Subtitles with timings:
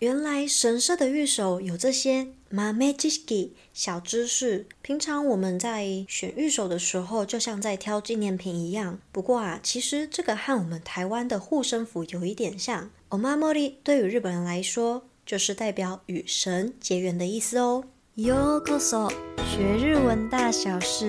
[0.00, 4.66] 原来神社的御守有这些妈咪知识小知识。
[4.80, 8.98] 平常我们在选御守的时候，就像在挑纪念品一样。
[9.12, 12.88] 不过啊，其实这个和我们台湾的护身符有一点像。
[13.10, 17.84] o m a m 马 r i 对于日本人来说，就是代表与神结缘的意思哦。
[18.16, 19.12] Yo koso，
[19.50, 21.08] 学日文大小事，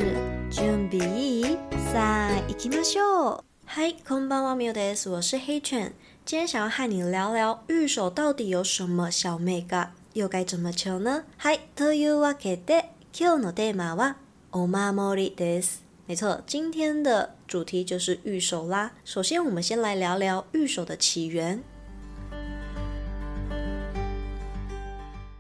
[0.52, 1.58] 準備一
[1.94, 3.40] 下，一起來 show。
[3.74, 5.94] Hi，こんばんは，ミューズ，我是黑犬。
[6.24, 12.84] 今天想要和你聊聊玉手到底有什么小美嘎，又该怎么求呢？Hi, to you a kedo
[13.24, 14.16] o n o de ma
[14.52, 15.68] omamori des。
[16.06, 18.92] 没错，今天的主题就是玉手啦。
[19.04, 21.64] 首先，我们先来聊聊玉手的起源。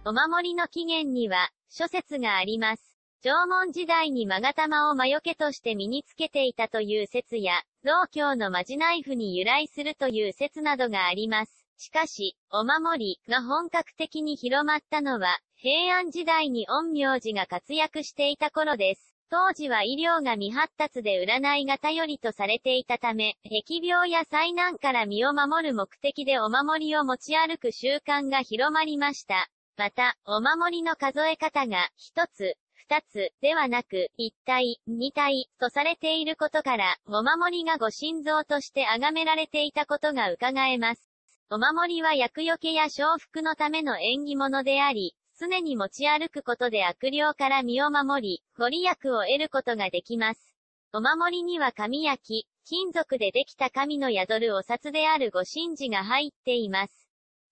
[0.03, 2.91] お守りの起源には諸説があります。
[3.23, 7.53] 縄文時代に勾玉を魔除けとして身につけていたという説や、
[7.84, 11.52] 道教のマジナイフに由来するという説などがあります。
[11.77, 19.14] しかし、お守りが本格的に広まったのは、平安時代に陰陽師が活躍していた頃です。
[19.30, 29.47] 当時は医療が未発達で占いが頼りとされていたため、疫病や災難から身を守る目的でお守りを持ち歩く習慣が広まりました。
[29.77, 32.55] また、お守りの数え方が、一つ、
[32.89, 41.07] 二つ、ではなく、一体、二体、とされていることから、お守りがご神像として崇められていたことが伺えます。
[41.52, 50.55] お守りは厄除けや承服のための縁起物であり、常に持ち歩くことで悪霊から身を守り、ご利益を得ることができます。
[50.93, 57.00] お守りには神焼き、金属でできた神の宿るお札であるご神事が入っています。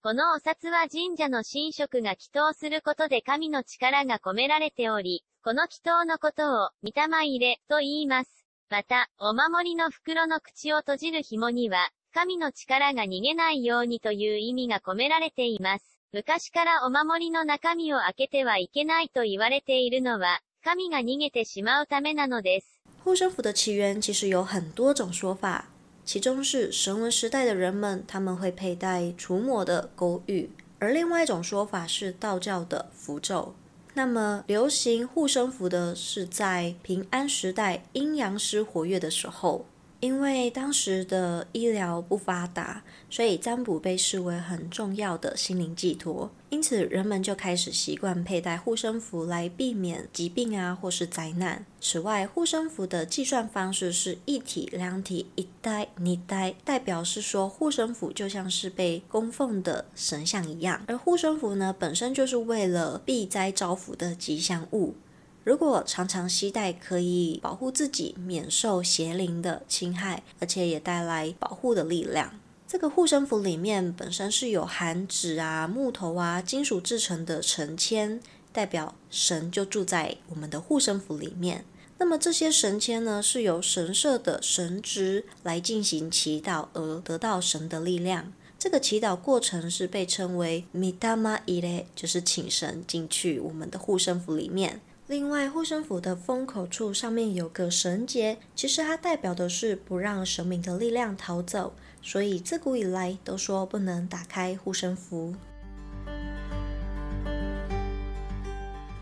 [0.02, 8.30] このお札は神社の神職が祈祷することで神の力が込められており、この祈祷のことを、御霊入れ、と言います。
[8.70, 15.84] また、お守りの袋の口を閉じる紐には、神の力が逃げないようにという意味が込められています。
[16.14, 22.80] 昔からお守りの中身を開けてはいけないと言われているのは、神が逃げてしまうためなのです。
[23.04, 25.66] 护身符的起源其实有很多种说法，
[26.12, 30.48] 其中是神文时代的人们，他们会佩戴除魔的勾玉；
[30.80, 33.54] 而另外一种说法是道教的符咒。
[33.94, 39.66] 那么，流行护身符的是在平安时代阴阳师活跃的时候。
[40.00, 51.66] 因为当时的医疗不发达，所以占卜被视为很重要的心灵寄托，因此人们就开始习惯佩戴护身符来避免疾病啊或是灾难。
[51.82, 64.94] 此外，护身符的计算方式是一体、两体、一代、二代，代表是说护身符就像是被供奉的神像一样，而护身符呢本身就是为了避灾招福的吉祥物。
[65.42, 72.38] 如果常常携带，可以保护自己免受邪灵的侵害，而且也带来保护的力量。
[72.68, 78.20] 这个护身符里面本身是有含纸啊、木头啊、金属制成的神签，
[78.52, 81.64] 代表神就住在我们的护身符里面。
[81.96, 88.30] 那么这些神签呢，是由神社的神职来进行祈祷而得到神的力量。
[88.58, 94.82] 这个祈祷过程是被称为“米达玛伊勒”，就是请神进去我们的护身符里面。
[95.10, 105.34] 另外，护身符的封口处上面有个绳结，其实它代表的是不让神明的力量逃走，所以自古以来都说不能打开护身符。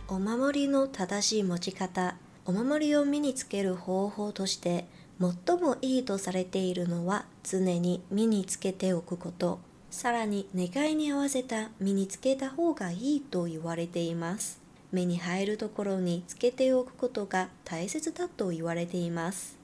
[0.07, 2.17] お守りの正しい持ち方、
[2.47, 4.87] お守りを身につける方法として
[5.21, 9.59] 最もいいとされているのは常に身につけておくこと、
[9.91, 14.67] さらに願いに合わせた身につけた方がいいと言われています。
[14.91, 19.57] 目に入るところにつけておくことが大切だと言われています。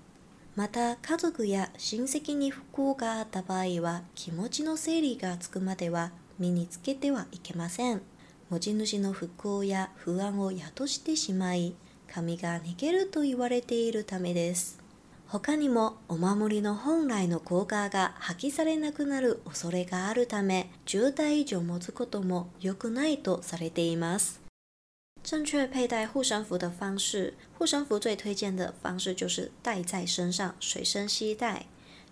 [0.55, 8.03] また家族や親戚に不幸があった場合は気持ちの整理がつくまでは身につけてはいけません。
[8.51, 11.75] 持ち主の不幸や不安を宿してしまい、
[12.13, 14.79] 髪が逃げると言われているためです。
[15.27, 24.44] 他にもお守りの本来の効果が破棄されなくなる恐れがあるため10代以上持つことも良くないとされています
[25.25, 31.65] 正确佩戴护身符的方式，护身符最推荐的方式就是戴在身上，随身携带。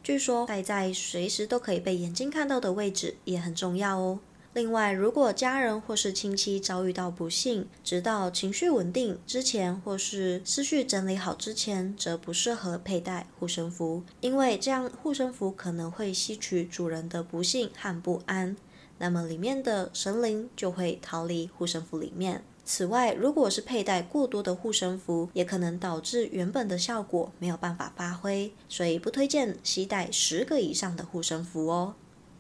[0.03, 4.19] 据说戴在随时都可以被眼睛看到的位置也很重要哦。
[4.55, 18.57] 另外，如果家人或是亲戚遭遇到不幸，直到情绪稳定之前或是思绪整理好之前，则不适合佩戴护身符，因为这样护身符可能会吸取主人的不幸和不安，
[18.97, 22.43] 那么里面的神灵就会逃离护身符里面。
[22.65, 31.95] 此外，如果是佩戴过多的护身符，也可能导致原本的效果没有办法发挥，所以不推荐携带十个以上的护身符哦。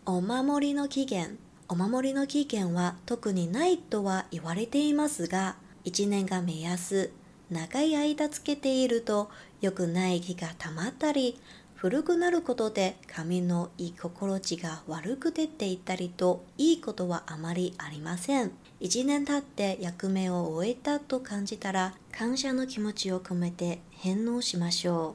[0.04, 1.38] お守りの期限、
[1.68, 7.10] お守りの期限は特にないとは言われていますが、一年が目安。
[7.50, 9.28] 長い間つけていると
[9.60, 11.38] よくい気がたまったり、
[11.74, 18.52] 古くなることで髪のいい心地が悪く出ていったりといいことはあまりありません。
[18.84, 19.24] 一年
[19.54, 25.14] て役目を終えたと感じたら、感謝の気持ちを込めて返納しましょ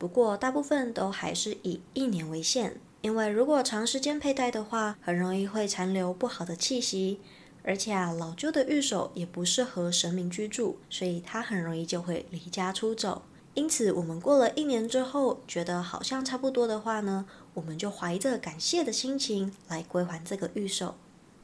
[0.00, 7.20] 不过大部分都还是以一年为限，因为如果长时间佩戴的话，很容易会残留不好的气息。
[7.62, 13.20] 而且啊，老旧的玉手也不适合神明居住，所以它很容易就会离家出走。
[13.52, 20.94] 因此，我们过了一年之后，觉得好像差不多的话呢，我们就怀着感谢的心情来归还这个玉手。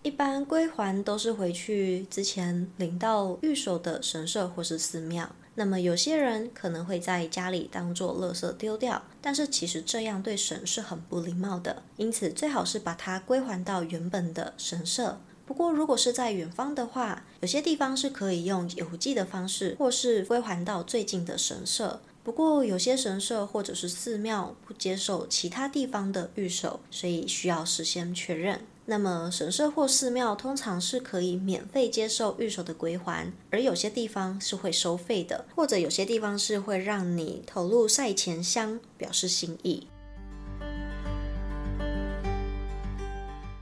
[0.04, 15.20] 一般归还都是回去之前领到御守的神社或是寺庙，那么有些人可能会在家里当做垃圾丢掉，但是其实这样对神是很不礼貌的，因此最好是把它归还到原本的神社。
[15.46, 28.62] 不过如果是在远方的话，有些地方是可以用邮寄的方式或是归还到最近的神社，不过有些神社或者是寺庙不接受其他地方的御守，所以需要事先确认。
[28.84, 39.86] 那么神社或寺庙通常是可以免费接受预售的归还，而有些地方是会收费的，或者有些地方是会让你投入赛前箱表示心意。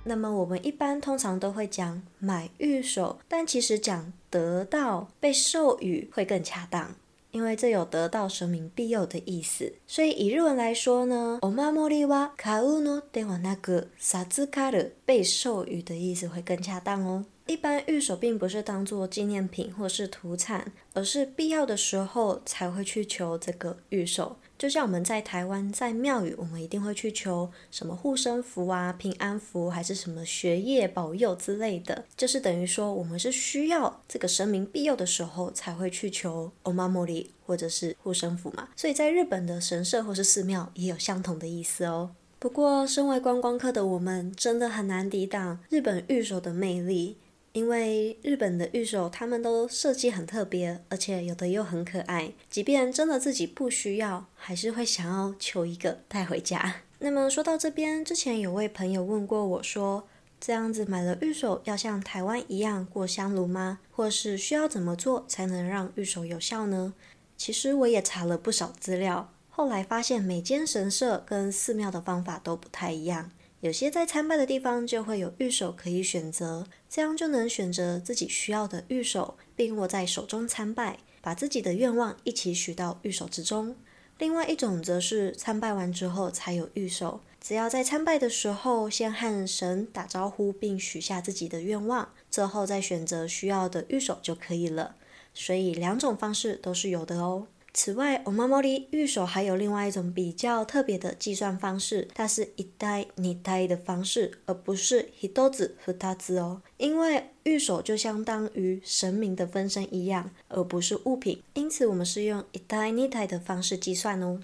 [0.04, 6.94] 那么我们一般通常都会讲买预售，但其实讲得到被授予会更恰当。
[7.32, 17.24] 因为这有得到神明庇佑的意思，所以以日文来说呢，おまもりはカウノで我那个サズカル被授予的意思会更恰当哦。
[17.46, 24.36] 一般御守并不是当做纪念品或是土产，而是必要的时候才会去求这个御守。
[24.60, 38.68] 就像我们在台湾在庙宇，我们一定会去求什么护身符啊、平安符，还是什么学业保佑之类的，就是等于说我们是需要这个神明庇佑的时候才会去求 Omamori 或者是护身符嘛。
[38.76, 42.10] 所以在日本的神社或是寺庙也有相同的意思哦。
[42.38, 47.16] 不过身为观光客的我们，真的很难抵挡日本御守的魅力。
[47.52, 56.76] 因为日本的玉手他们都设计很特别，而且有的又很可爱，即便真的自己不需要，还是会想要求一个带回家。
[57.00, 60.06] 那么说到这边，之前有位朋友问过我说，
[60.40, 63.80] 这样子买了玉手要像台湾一样过香炉吗？
[63.90, 66.94] 或是需要怎么做才能让玉手有效呢？
[67.36, 73.32] 其实我也查了不少资料，后来发现每间神社跟寺庙的方法都不太一样。
[73.60, 83.76] 有些在参拜的地方就会有玉手可以选择，这样就能选择自己需要的玉手，并握在手中参拜，把自己的愿望一起许到玉手之中。
[84.16, 94.94] 另外一种则是参拜完之后才有玉手，只要在参拜的时候先和神打招呼并许下自己的愿望，之后再选择需要的玉手就可以了。
[95.34, 97.46] 所以两种方式都是有的哦。
[97.72, 106.62] 此外，我们猫的玉守还有另外一种比较特别的计算方式，它是一代一代的方式，而不是一度子和他子哦。
[106.78, 114.40] 因为玉守就相当于神明的分身一样，而不是物品，因此我们是用一代一代的方式计算哦。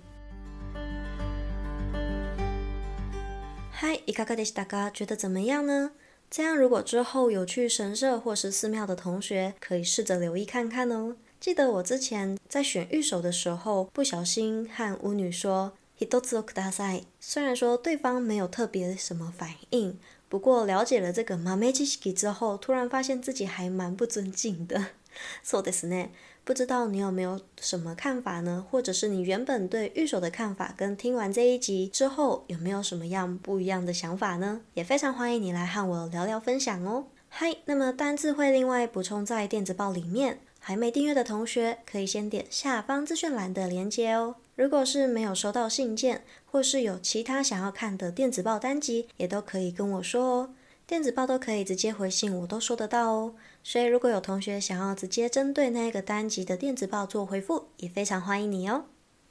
[3.73, 5.91] 嗨，伊卡卡德斯，大家觉得怎么样呢？
[6.31, 11.17] 这样，如果之后有去神社或是寺庙的同学，可以试着留意看看哦。
[11.39, 17.03] 记得我之前在选御守的时候，不小心和巫女说 “Hidotsuok 大赛”。
[17.21, 19.99] 虽然说对方没有特别什么反应，
[20.31, 24.83] 不过了解了这个 m a m e j i s i 之后，突然发现自己还蛮不尊敬的，
[25.45, 26.09] 说的是呢。
[26.43, 28.65] 不知道你有没有什么看法呢？
[28.71, 34.61] 或者是你原本对御守的看法，跟听完这一集之后有没有什么样不一样的想法呢？
[34.75, 37.07] 也非常欢迎你来和我聊聊分享哦。
[37.29, 40.39] 嗨，那么单字会另外补充在电子报里面。
[40.67, 44.35] 还没订阅的同学，可以先点下方资讯栏的链接哦。
[44.57, 50.51] 如果是没有收到信件，或是有其他想要看的电子报单集，也都可以跟我说哦。
[50.85, 53.35] 电子报都可以直接回信，我都收得到哦。
[53.63, 58.87] 所以如果有同学想要直接针对那个单集的电子报做回复，也非常欢迎你哦。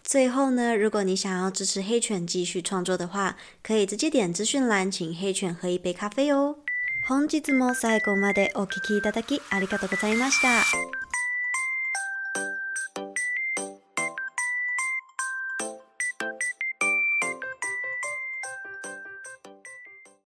[0.06, 6.56] 最后呢，如果你想要支持黑犬继续创作的话，可以直接点资讯栏，请黑犬喝一杯咖啡哦。